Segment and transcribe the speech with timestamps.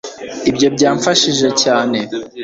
[0.49, 1.99] Ibyo byamfashije cyane